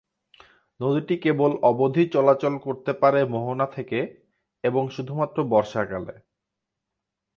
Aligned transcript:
নদীটি 0.79 1.15
কেবল 1.17 1.51
অবধি 1.61 2.03
চলাচল 2.05 2.53
করতে 2.57 2.91
পারে 2.93 3.19
মোহনা 3.25 3.67
থেকে, 3.67 3.99
এবং 4.63 4.83
শুধুমাত্র 4.89 5.37
বর্ষাকালে। 5.43 6.15